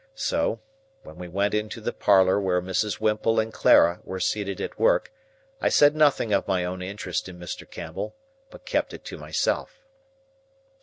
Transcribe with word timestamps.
So, 0.15 0.61
when 1.03 1.17
we 1.17 1.27
went 1.27 1.53
into 1.53 1.79
the 1.79 1.93
parlour 1.93 2.41
where 2.41 2.59
Mrs. 2.59 2.95
Whimple 2.95 3.39
and 3.39 3.53
Clara 3.53 3.99
were 4.03 4.19
seated 4.19 4.59
at 4.59 4.79
work, 4.79 5.11
I 5.61 5.69
said 5.69 5.95
nothing 5.95 6.33
of 6.33 6.47
my 6.47 6.65
own 6.65 6.81
interest 6.81 7.29
in 7.29 7.37
Mr. 7.37 7.69
Campbell, 7.69 8.15
but 8.49 8.65
kept 8.65 8.95
it 8.95 9.05
to 9.05 9.19
myself. 9.19 9.83